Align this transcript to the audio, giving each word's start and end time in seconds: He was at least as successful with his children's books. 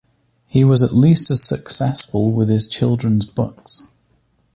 He 0.47 0.63
was 0.63 0.81
at 0.81 0.95
least 0.95 1.29
as 1.29 1.43
successful 1.43 2.31
with 2.31 2.49
his 2.49 2.67
children's 2.67 3.27
books. 3.27 3.83